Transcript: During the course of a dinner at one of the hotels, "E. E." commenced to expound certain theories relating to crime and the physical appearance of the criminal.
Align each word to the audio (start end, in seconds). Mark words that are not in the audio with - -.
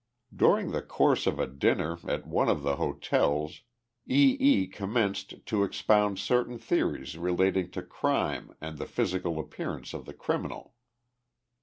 During 0.35 0.71
the 0.71 0.81
course 0.81 1.27
of 1.27 1.37
a 1.39 1.45
dinner 1.45 1.99
at 2.07 2.25
one 2.25 2.49
of 2.49 2.63
the 2.63 2.77
hotels, 2.77 3.61
"E. 4.09 4.35
E." 4.39 4.65
commenced 4.65 5.45
to 5.45 5.63
expound 5.63 6.17
certain 6.17 6.57
theories 6.57 7.19
relating 7.19 7.69
to 7.69 7.83
crime 7.83 8.55
and 8.59 8.79
the 8.79 8.87
physical 8.87 9.37
appearance 9.39 9.93
of 9.93 10.05
the 10.07 10.13
criminal. 10.13 10.73